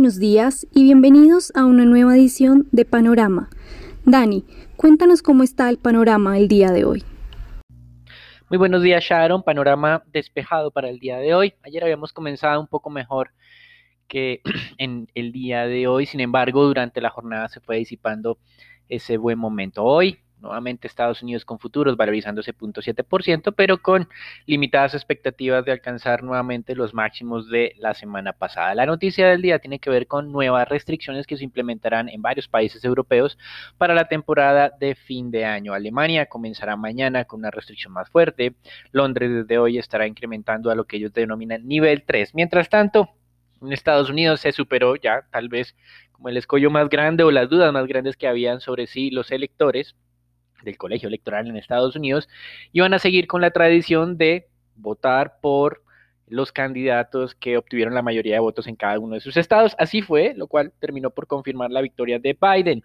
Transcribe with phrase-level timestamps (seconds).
[0.00, 3.50] buenos días y bienvenidos a una nueva edición de Panorama.
[4.06, 4.46] Dani,
[4.78, 7.04] cuéntanos cómo está el panorama el día de hoy.
[8.48, 11.52] Muy buenos días Sharon, panorama despejado para el día de hoy.
[11.62, 13.32] Ayer habíamos comenzado un poco mejor
[14.08, 14.40] que
[14.78, 18.38] en el día de hoy, sin embargo durante la jornada se fue disipando
[18.88, 19.84] ese buen momento.
[19.84, 24.08] Hoy Nuevamente Estados Unidos con futuros valorizándose 0.7%, pero con
[24.46, 28.74] limitadas expectativas de alcanzar nuevamente los máximos de la semana pasada.
[28.74, 32.48] La noticia del día tiene que ver con nuevas restricciones que se implementarán en varios
[32.48, 33.38] países europeos
[33.78, 35.74] para la temporada de fin de año.
[35.74, 38.54] Alemania comenzará mañana con una restricción más fuerte.
[38.92, 42.34] Londres desde hoy estará incrementando a lo que ellos denominan nivel 3.
[42.34, 43.10] Mientras tanto,
[43.62, 45.76] en Estados Unidos se superó ya tal vez
[46.12, 49.30] como el escollo más grande o las dudas más grandes que habían sobre si los
[49.30, 49.96] electores
[50.64, 52.28] del colegio electoral en Estados Unidos
[52.72, 55.82] y van a seguir con la tradición de votar por
[56.30, 59.74] los candidatos que obtuvieron la mayoría de votos en cada uno de sus estados.
[59.78, 62.84] Así fue, lo cual terminó por confirmar la victoria de Biden.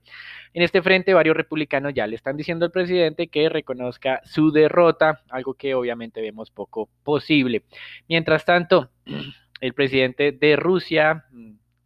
[0.54, 5.22] En este frente, varios republicanos ya le están diciendo al presidente que reconozca su derrota,
[5.30, 7.64] algo que obviamente vemos poco posible.
[8.10, 8.90] Mientras tanto,
[9.62, 11.26] el presidente de Rusia,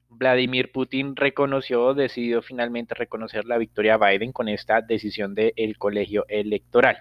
[0.09, 6.25] Vladimir Putin reconoció, decidió finalmente reconocer la victoria a Biden con esta decisión del colegio
[6.27, 6.97] electoral.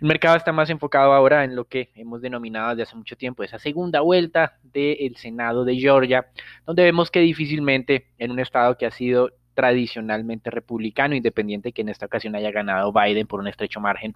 [0.00, 3.42] El mercado está más enfocado ahora en lo que hemos denominado desde hace mucho tiempo
[3.42, 6.26] esa segunda vuelta del Senado de Georgia,
[6.66, 11.88] donde vemos que difícilmente en un estado que ha sido tradicionalmente republicano, independiente que en
[11.88, 14.14] esta ocasión haya ganado Biden por un estrecho margen,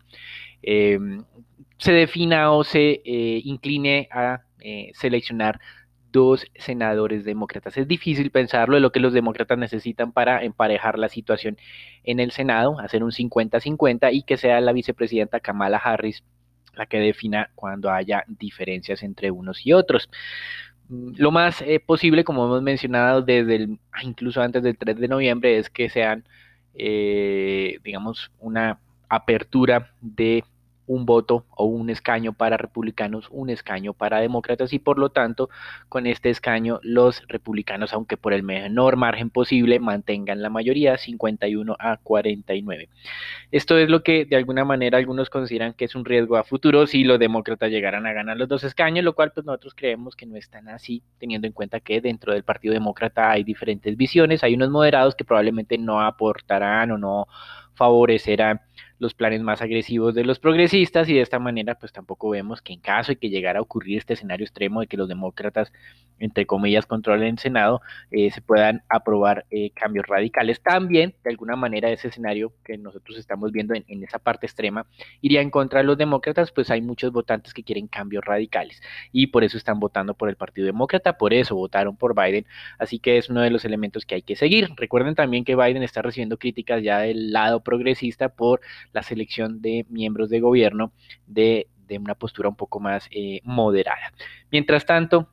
[0.63, 0.99] eh,
[1.79, 5.59] se defina o se eh, incline a eh, seleccionar
[6.13, 7.77] dos senadores demócratas.
[7.77, 11.57] Es difícil pensarlo de lo que los demócratas necesitan para emparejar la situación
[12.05, 16.23] en el Senado, hacer un 50-50 y que sea la vicepresidenta Kamala Harris
[16.75, 20.09] la que defina cuando haya diferencias entre unos y otros.
[20.89, 24.99] Mm, lo más eh, posible, como hemos mencionado desde el, ah, incluso antes del 3
[24.99, 26.25] de noviembre, es que sean,
[26.75, 30.45] eh, digamos, una apertura de
[30.91, 35.49] un voto o un escaño para republicanos, un escaño para demócratas y por lo tanto
[35.89, 41.77] con este escaño los republicanos, aunque por el menor margen posible, mantengan la mayoría 51
[41.79, 42.89] a 49.
[43.53, 46.89] Esto es lo que de alguna manera algunos consideran que es un riesgo a futuro
[46.89, 50.27] si los demócratas llegaran a ganar los dos escaños, lo cual pues nosotros creemos que
[50.27, 54.43] no es tan así, teniendo en cuenta que dentro del Partido Demócrata hay diferentes visiones,
[54.43, 57.29] hay unos moderados que probablemente no aportarán o no
[57.75, 58.61] favorecerán
[59.01, 62.75] los planes más agresivos de los progresistas y de esta manera pues tampoco vemos que
[62.75, 65.73] en caso de que llegara a ocurrir este escenario extremo de que los demócratas
[66.19, 67.81] entre comillas controlen el Senado
[68.11, 70.61] eh, se puedan aprobar eh, cambios radicales.
[70.61, 74.87] También de alguna manera ese escenario que nosotros estamos viendo en, en, esa parte extrema
[75.23, 78.83] iría en contra de los demócratas pues hay muchos votantes que quieren cambios radicales
[79.13, 82.47] y por eso están votando por el Partido Demócrata por eso votaron por Biden.
[82.79, 84.69] Así que es uno de los elementos que hay que seguir.
[84.77, 88.61] Recuerden también que Biden está recibiendo críticas ya del lado progresista por
[88.93, 90.93] la selección de miembros de gobierno
[91.27, 91.69] de,
[91.99, 94.13] una postura un poco más eh, moderada.
[94.53, 95.29] Mientras tanto,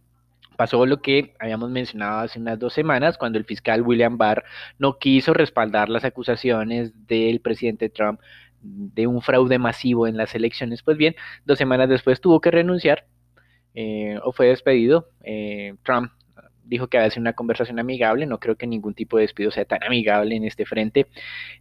[0.55, 4.43] pasó lo que habíamos mencionado hace unas dos semanas, cuando el fiscal William Barr
[4.79, 8.19] no quiso respaldar las acusaciones del presidente Trump
[8.61, 10.81] de un fraude masivo en las elecciones.
[10.81, 11.15] Pues bien,
[11.45, 13.05] dos semanas después tuvo que renunciar
[13.75, 15.09] eh, o fue despedido.
[15.23, 16.11] Eh, Trump
[16.67, 19.65] dijo que había sido una conversación amigable, no creo que ningún tipo de despido sea
[19.65, 21.07] tan amigable en este frente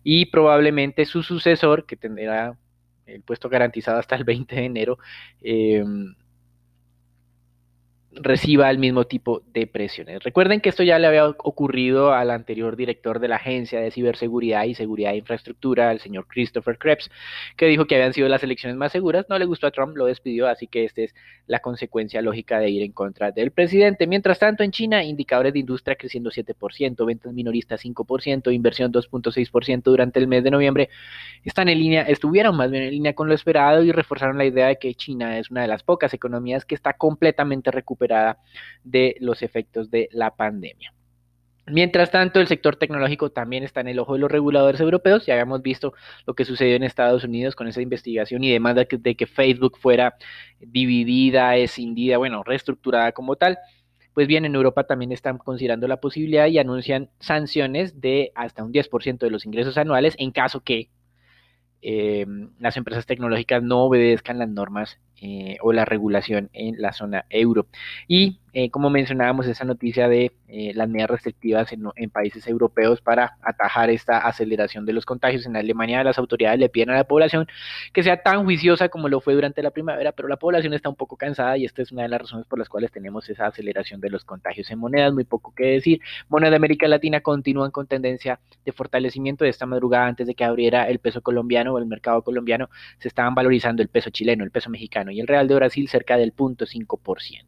[0.02, 2.58] y probablemente su sucesor, que tendrá
[3.06, 4.98] el puesto garantizado hasta el 20 de enero,
[5.40, 5.84] eh,
[8.16, 10.22] reciba el mismo tipo de presiones.
[10.22, 14.64] Recuerden que esto ya le había ocurrido al anterior director de la Agencia de Ciberseguridad
[14.64, 17.10] y Seguridad de Infraestructura, el señor Christopher Krebs,
[17.56, 19.26] que dijo que habían sido las elecciones más seguras.
[19.28, 21.14] No le gustó a Trump, lo despidió, así que esta es
[21.46, 24.06] la consecuencia lógica de ir en contra del presidente.
[24.06, 30.18] Mientras tanto, en China, indicadores de industria creciendo 7%, ventas minoristas 5%, inversión 2.6% durante
[30.18, 30.88] el mes de noviembre,
[31.44, 34.68] están en línea, estuvieron más bien en línea con lo esperado y reforzaron la idea
[34.68, 38.05] de que China es una de las pocas economías que está completamente recuperada
[38.84, 40.92] de los efectos de la pandemia.
[41.68, 45.26] Mientras tanto, el sector tecnológico también está en el ojo de los reguladores europeos.
[45.26, 45.94] Ya habíamos visto
[46.24, 50.14] lo que sucedió en Estados Unidos con esa investigación y demanda de que, Facebook fuera
[50.60, 53.58] dividida, escindida, bueno, reestructurada como tal.
[54.14, 58.72] Pues bien, en Europa también están considerando la posibilidad y anuncian sanciones de hasta un
[58.72, 60.88] 10% de los ingresos anuales en caso que
[61.82, 62.26] eh,
[62.60, 67.66] las empresas tecnológicas no obedezcan las normas eh, o la regulación en la zona euro.
[68.06, 73.02] Y eh, como mencionábamos, esa noticia de eh, las medidas restrictivas en, en, países europeos
[73.02, 75.44] para atajar esta aceleración de los contagios.
[75.44, 77.46] En Alemania las autoridades le piden a la población
[77.92, 80.96] que sea tan juiciosa como lo fue durante la primavera, pero la población está un
[80.96, 84.00] poco cansada y esta es una de las razones por las cuales tenemos esa aceleración
[84.00, 85.12] de los contagios en monedas.
[85.12, 86.00] Muy poco que decir.
[86.30, 90.44] Monedas de América Latina continúan con tendencia de fortalecimiento de esta madrugada antes de que
[90.44, 92.70] abriera el peso colombiano o el mercado colombiano.
[92.98, 96.16] Se estaban valorizando el peso chileno, el peso mexicano y el real de Brasil cerca
[96.16, 97.44] del 0.5%.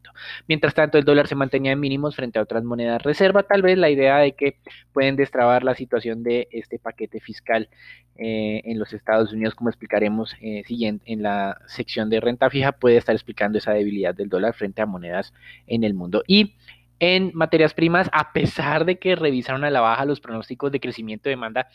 [0.46, 3.43] Mientras tanto, el dólar se mantenía en mínimos frente a otras monedas reserva.
[3.43, 4.56] Tal vez la idea de que
[4.93, 7.69] pueden destrabar la situación de este paquete fiscal
[8.16, 12.72] eh, en los Estados Unidos, como explicaremos eh, siguiente, en la sección de renta fija,
[12.72, 15.32] puede estar explicando esa debilidad del dólar frente a monedas
[15.66, 16.22] en el mundo.
[16.26, 16.54] Y
[17.00, 21.28] en materias primas, a pesar de que revisaron a la baja los pronósticos de crecimiento
[21.28, 21.69] de demanda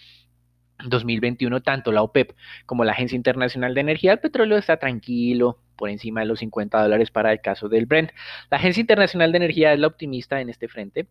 [0.85, 2.33] 2021, tanto la OPEP
[2.65, 6.81] como la Agencia Internacional de Energía, el petróleo está tranquilo, por encima de los 50
[6.81, 8.11] dólares para el caso del Brent.
[8.49, 11.07] La Agencia Internacional de Energía es la optimista en este frente.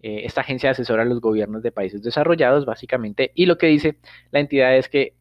[0.00, 3.96] Eh, esta agencia asesora a los gobiernos de países desarrollados, básicamente, y lo que dice
[4.30, 5.14] la entidad es que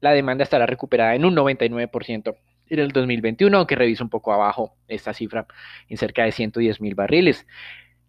[0.00, 2.36] la demanda estará recuperada en un 99%
[2.68, 5.46] en el 2021, aunque revisa un poco abajo esta cifra
[5.88, 7.46] en cerca de 110 mil barriles.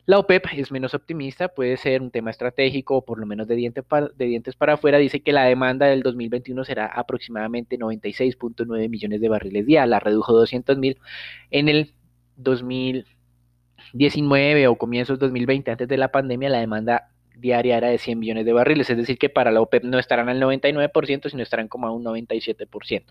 [0.08, 3.56] La OPEP es menos optimista, puede ser un tema estratégico o por lo menos de,
[3.56, 5.00] de dientes para afuera.
[5.00, 9.86] Dice que la demanda del 2021 será aproximadamente 96.9 millones de barriles día.
[9.86, 10.98] La redujo 200 mil
[11.52, 11.94] en el
[12.38, 16.48] 2019 o comienzos 2020, antes de la pandemia.
[16.48, 19.84] La demanda diaria era de 100 millones de barriles, es decir, que para la OPEP
[19.84, 23.04] no estarán al 99%, sino estarán como a un 97%.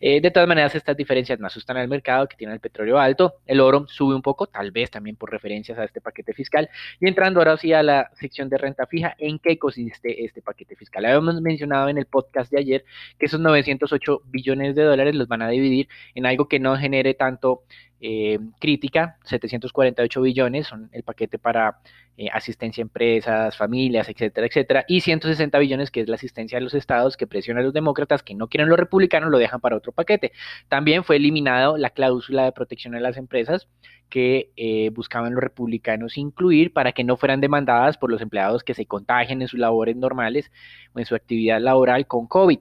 [0.00, 3.34] Eh, de todas maneras, estas diferencias no asustan al mercado que tiene el petróleo alto,
[3.46, 6.68] el oro sube un poco, tal vez también por referencias a este paquete fiscal,
[7.00, 10.76] y entrando ahora sí a la sección de renta fija, ¿en qué consiste este paquete
[10.76, 11.04] fiscal?
[11.04, 12.84] Habíamos mencionado en el podcast de ayer
[13.18, 17.14] que esos 908 billones de dólares los van a dividir en algo que no genere
[17.14, 17.62] tanto
[18.00, 21.80] eh, crítica, 748 billones, son el paquete para
[22.16, 26.60] eh, asistencia a empresas, familias, etcétera, etcétera, y 160 billones que es la asistencia a
[26.60, 29.76] los estados que presiona a los demócratas que no quieren los republicanos, lo dejan para
[29.76, 30.32] otro paquete.
[30.68, 33.68] También fue eliminado la cláusula de protección a las empresas
[34.10, 38.74] que eh, buscaban los republicanos incluir para que no fueran demandadas por los empleados que
[38.74, 40.50] se contagien en sus labores normales
[40.94, 42.58] o en su actividad laboral con COVID.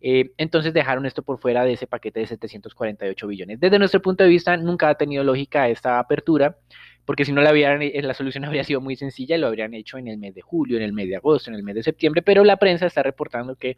[0.00, 3.60] Eh, entonces dejaron esto por fuera de ese paquete de 748 billones.
[3.60, 6.58] Desde nuestro punto de vista, nunca ha tenido lógica esta apertura,
[7.04, 9.98] porque si no la habían, eh, la solución habría sido muy sencilla, lo habrían hecho
[9.98, 12.22] en el mes de julio, en el mes de agosto, en el mes de septiembre,
[12.22, 13.76] pero la prensa está reportando que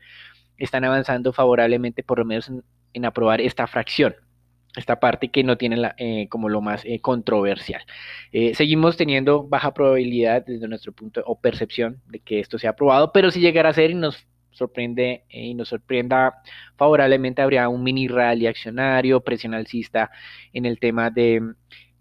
[0.57, 2.51] están avanzando favorablemente, por lo menos
[2.93, 4.15] en, aprobar esta fracción
[4.77, 7.83] esta parte que no tiene eh, como lo más controversial.
[8.53, 13.31] seguimos teniendo baja probabilidad desde nuestro punto o percepción de que esto sea aprobado, pero
[13.31, 14.29] si llegara a ser y nos
[14.59, 16.43] sorprende eh, y nos sorprenda
[16.77, 20.11] favorablemente, habría un mini rally accionario, presión alcista
[20.53, 21.41] en el tema de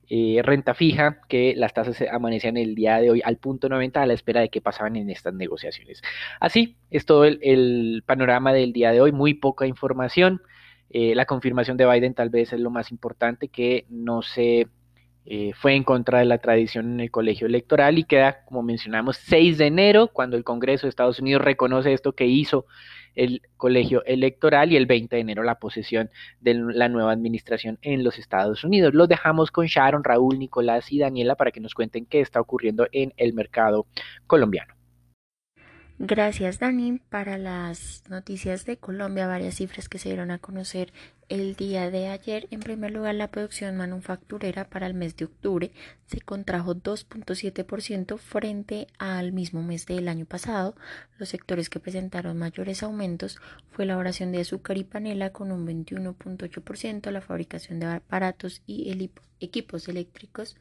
[0.10, 4.06] eh, renta fija, que las tasas amanecían el día de hoy al punto 90 a
[4.06, 6.02] la espera de que pasaban en estas negociaciones.
[6.40, 10.42] Así es todo el, panorama del día de hoy, muy poca información.
[10.90, 14.68] Eh, la confirmación de Biden tal vez es lo más importante, que no se
[15.30, 19.18] eh, fue en contra de la tradición en el colegio electoral y queda, como mencionamos,
[19.18, 22.66] 6 de enero, cuando el Congreso de Estados Unidos reconoce esto que hizo
[23.14, 26.10] el colegio electoral y el 20 de enero la posesión
[26.40, 28.94] de la nueva administración en los Estados Unidos.
[28.94, 32.88] Los dejamos con Sharon, Raúl, Nicolás y Daniela para que nos cuenten qué está ocurriendo
[32.94, 33.86] en el mercado
[34.28, 34.77] colombiano.
[36.00, 37.00] Gracias Dani.
[37.10, 40.94] Para las noticias de Colombia, varias cifras que se dieron a conocer
[41.28, 42.48] el día de ayer.
[42.52, 45.72] En primer lugar, la producción manufacturera para el mes de octubre
[46.06, 50.76] se contrajo 2.7% frente al mismo mes del año pasado.
[51.18, 53.40] Los sectores que presentaron mayores aumentos
[53.72, 59.10] fue la elaboración de azúcar y panela con un 21.8%, la fabricación de aparatos y
[59.40, 60.56] equipos eléctricos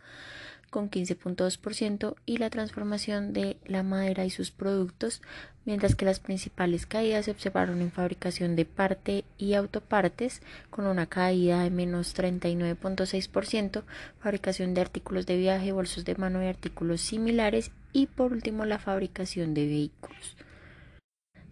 [0.71, 5.23] con 15.2% y la transformación de la madera y sus productos,
[5.65, 11.07] mientras que las principales caídas se observaron en fabricación de parte y autopartes con una
[11.07, 13.83] caída de menos 39.6%,
[14.21, 18.79] fabricación de artículos de viaje, bolsos de mano y artículos similares y por último la
[18.79, 20.37] fabricación de vehículos.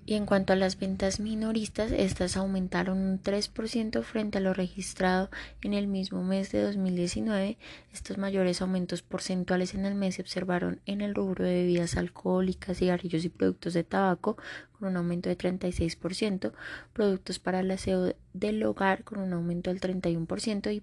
[0.07, 5.31] Y en cuanto a las ventas minoristas, estas aumentaron un 3% frente a lo registrado
[5.63, 7.57] en el mismo mes de 2019.
[7.91, 12.79] Estos mayores aumentos porcentuales en el mes se observaron en el rubro de bebidas alcohólicas,
[12.79, 14.37] cigarrillos y productos de tabaco,
[14.79, 16.53] con un aumento de 36%,
[16.93, 20.83] productos para el aseo del hogar, con un aumento del 31%, y,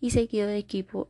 [0.00, 1.08] y seguido de equipo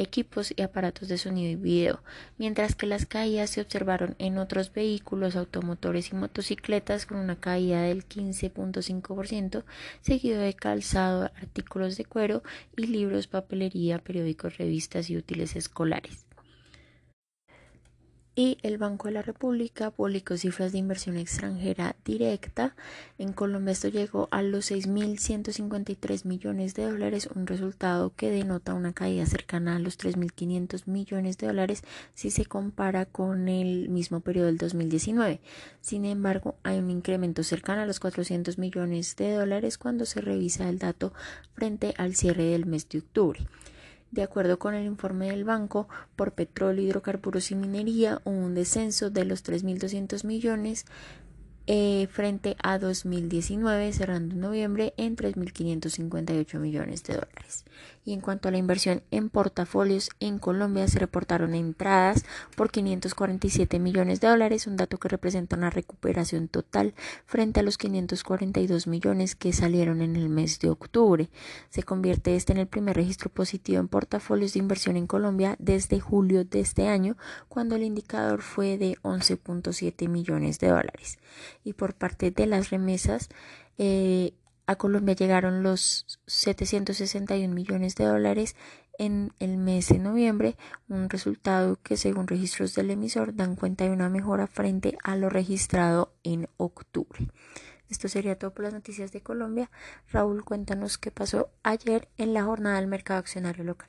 [0.00, 2.02] equipos y aparatos de sonido y video,
[2.38, 7.82] mientras que las caídas se observaron en otros vehículos, automotores y motocicletas con una caída
[7.82, 9.64] del 15.5%,
[10.00, 12.42] seguido de calzado, artículos de cuero
[12.76, 16.29] y libros, papelería, periódicos, revistas y útiles escolares.
[18.40, 22.74] Y el Banco de la República publicó cifras de inversión extranjera directa.
[23.18, 28.94] En Colombia esto llegó a los 6.153 millones de dólares, un resultado que denota una
[28.94, 31.82] caída cercana a los 3.500 millones de dólares
[32.14, 35.42] si se compara con el mismo periodo del 2019.
[35.82, 40.66] Sin embargo, hay un incremento cercano a los 400 millones de dólares cuando se revisa
[40.70, 41.12] el dato
[41.52, 43.40] frente al cierre del mes de octubre.
[44.10, 49.08] De acuerdo con el informe del banco, por petróleo, hidrocarburos y minería hubo un descenso
[49.10, 50.84] de los 3.200 millones
[51.72, 57.64] eh, frente a 2019, cerrando en noviembre en 3.558 millones de dólares.
[58.04, 62.24] Y en cuanto a la inversión en portafolios, en Colombia se reportaron entradas
[62.56, 66.92] por 547 millones de dólares, un dato que representa una recuperación total
[67.24, 71.28] frente a los 542 millones que salieron en el mes de octubre.
[71.68, 76.00] Se convierte este en el primer registro positivo en portafolios de inversión en Colombia desde
[76.00, 77.16] julio de este año,
[77.48, 81.18] cuando el indicador fue de 11.7 millones de dólares.
[81.64, 83.28] Y por parte de las remesas,
[83.78, 84.34] eh,
[84.66, 88.56] a Colombia llegaron los 761 millones de dólares
[88.98, 90.56] en el mes de noviembre,
[90.88, 95.30] un resultado que según registros del emisor dan cuenta de una mejora frente a lo
[95.30, 97.28] registrado en octubre.
[97.88, 99.70] Esto sería todo por las noticias de Colombia.
[100.12, 103.88] Raúl, cuéntanos qué pasó ayer en la jornada del mercado accionario local.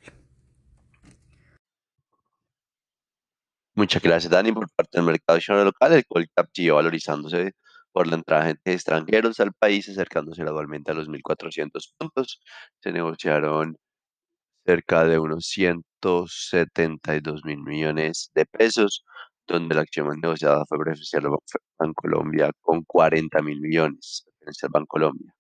[3.76, 5.94] Muchas gracias, Dani, por parte del mercado accionario local.
[5.94, 7.54] El Colcap siguió valorizándose
[7.94, 12.42] por la entrada de extranjeros al país, acercándose gradualmente a los 1.400 puntos.
[12.82, 13.78] Se negociaron
[14.66, 19.06] cerca de unos 172 mil millones de pesos,
[19.48, 21.24] donde la acción más negociada fue beneficiar
[21.80, 25.34] al Colombia con 40 mil millones, pertenece al Colombia.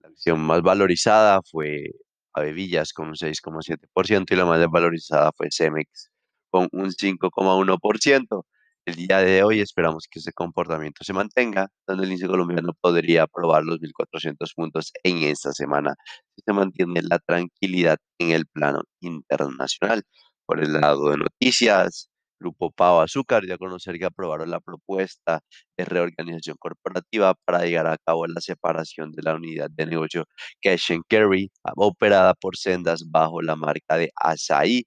[0.00, 1.90] La acción más valorizada fue
[2.34, 6.13] Avevillas con un 6,7% y la más desvalorizada fue Cemex
[6.54, 8.44] con un 5,1%.
[8.86, 13.24] El día de hoy esperamos que ese comportamiento se mantenga, donde el índice colombiano podría
[13.24, 15.96] aprobar los 1.400 puntos en esta semana
[16.36, 20.04] si se mantiene la tranquilidad en el plano internacional.
[20.46, 22.08] Por el lado de noticias,
[22.38, 25.40] Grupo Pau Azúcar ya conocer que aprobaron la propuesta
[25.76, 30.26] de reorganización corporativa para llegar a cabo la separación de la unidad de negocio
[30.62, 34.84] Cash and Carry, operada por Sendas bajo la marca de Asaí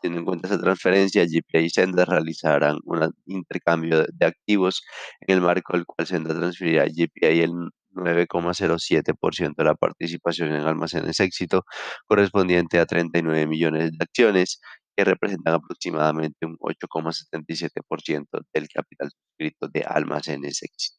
[0.00, 4.82] Teniendo en cuenta esa transferencia, GPA y Senda realizarán un intercambio de activos
[5.20, 7.52] en el marco del cual Senda transferirá a GPA el
[7.96, 11.64] 9,07% de la participación en almacenes éxito,
[12.06, 14.60] correspondiente a 39 millones de acciones,
[14.96, 20.98] que representan aproximadamente un 8,77% del capital suscrito de almacenes éxito.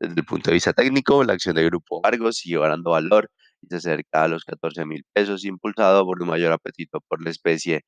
[0.00, 3.30] Desde el punto de vista técnico, la acción de Grupo Argos sigue ganando valor
[3.62, 7.30] y se acerca a los 14 mil pesos, impulsado por un mayor apetito por la
[7.30, 7.82] especie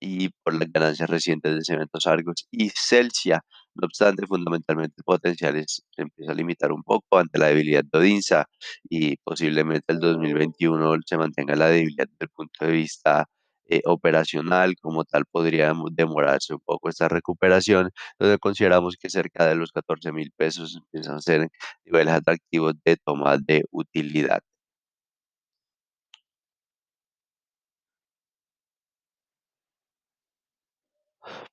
[0.00, 3.42] y por las ganancias recientes de Cementos Argos y Celsia.
[3.74, 7.98] No obstante, fundamentalmente el potencial se empieza a limitar un poco ante la debilidad de
[7.98, 8.46] Odinsa
[8.88, 13.26] y posiblemente el 2021 se mantenga la debilidad desde el punto de vista
[13.70, 19.54] eh, operacional, como tal podría demorarse un poco esta recuperación, donde consideramos que cerca de
[19.56, 21.48] los 14 mil pesos empiezan a ser
[21.84, 24.40] niveles atractivos de toma de utilidad.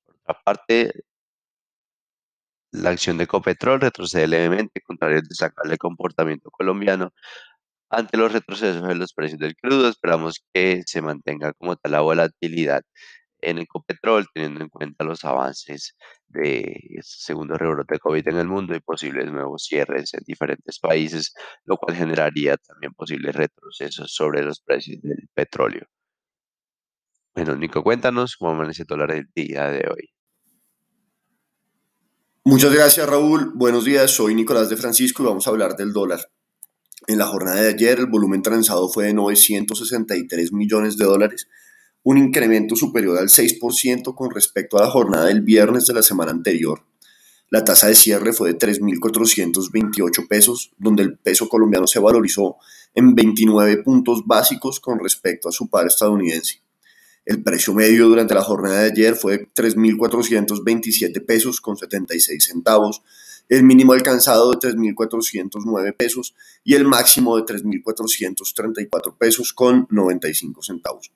[0.06, 0.92] Por otra parte,
[2.72, 7.12] la acción de Ecopetrol retrocede levemente, contrario al destacable comportamiento colombiano,
[7.90, 12.02] ante los retrocesos en los precios del crudo, esperamos que se mantenga como tal la
[12.02, 12.82] volatilidad
[13.40, 15.96] en Ecopetrol, teniendo en cuenta los avances
[16.28, 20.80] de este segundo rebrote de COVID en el mundo y posibles nuevos cierres en diferentes
[20.80, 21.34] países,
[21.66, 25.86] lo cual generaría también posibles retrocesos sobre los precios del petróleo.
[27.36, 30.10] Bueno, Nico, cuéntanos cómo amanece el dólar el día de hoy.
[32.44, 33.52] Muchas gracias, Raúl.
[33.54, 36.22] Buenos días, soy Nicolás de Francisco y vamos a hablar del dólar.
[37.06, 41.48] En la jornada de ayer el volumen transado fue de 963 millones de dólares,
[42.04, 46.32] un incremento superior al 6% con respecto a la jornada del viernes de la semana
[46.32, 46.84] anterior.
[47.50, 52.58] La tasa de cierre fue de 3.428 pesos, donde el peso colombiano se valorizó
[52.94, 56.62] en 29 puntos básicos con respecto a su par estadounidense.
[57.26, 63.02] El precio medio durante la jornada de ayer fue de 3.427 pesos con 76 centavos,
[63.50, 71.12] el mínimo alcanzado de 3.409 pesos y el máximo de 3.434 pesos con 95 centavos.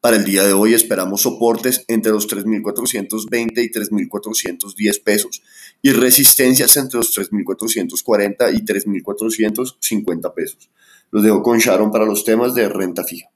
[0.00, 5.42] Para el día de hoy esperamos soportes entre los 3.420 y 3.410 pesos
[5.80, 10.70] y resistencias entre los 3.440 y 3.450 pesos.
[11.10, 13.28] Los dejo con Sharon para los temas de renta fija.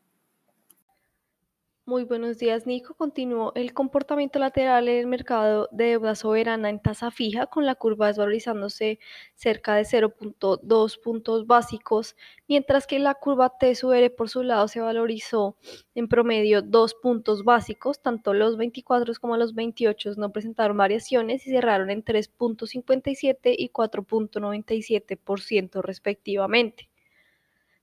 [1.88, 2.92] Muy buenos días, Nico.
[2.92, 7.76] Continuó el comportamiento lateral en el mercado de deuda soberana en tasa fija, con la
[7.76, 8.98] curva desvalorizándose
[9.34, 12.14] cerca de 0.2 puntos básicos,
[12.46, 15.56] mientras que la curva TSUR por su lado se valorizó
[15.94, 18.02] en promedio 2 puntos básicos.
[18.02, 25.80] Tanto los 24 como los 28 no presentaron variaciones y cerraron en 3.57 y 4.97%
[25.80, 26.90] respectivamente.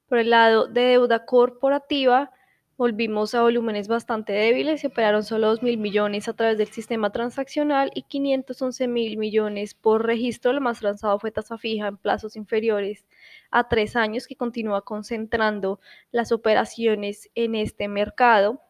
[0.08, 2.32] Por el lado de deuda corporativa,
[2.78, 7.10] Volvimos a volúmenes bastante débiles, se operaron solo 2 mil millones a través del sistema
[7.10, 10.52] transaccional y 511 mil millones por registro.
[10.52, 13.06] Lo más transado fue tasa fija en plazos inferiores
[13.50, 15.80] a tres años, que continúa concentrando
[16.12, 18.62] las operaciones en este mercado.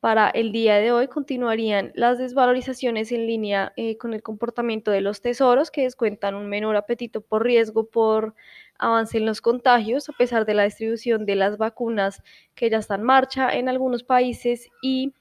[0.00, 5.02] Para el día de hoy continuarían las desvalorizaciones en línea eh, con el comportamiento de
[5.02, 8.34] los tesoros, que descuentan un menor apetito por riesgo por
[8.78, 12.22] avance en los contagios, a pesar de la distribución de las vacunas
[12.54, 15.12] que ya están en marcha en algunos países y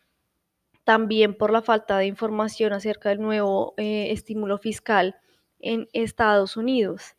[0.86, 5.18] también por la falta de información acerca del nuevo eh, estímulo fiscal
[5.60, 7.18] en Estados Unidos.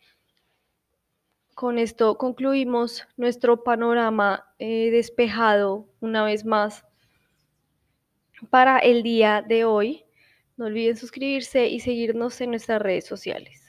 [1.54, 6.86] Con esto concluimos nuestro panorama eh, despejado una vez más
[8.49, 10.04] para el día de hoy.
[10.56, 13.59] No olviden suscribirse y seguirnos en nuestras redes sociales.